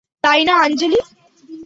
তাই 0.23 0.41
না 0.47 0.53
আঞ্জলি? 0.63 0.99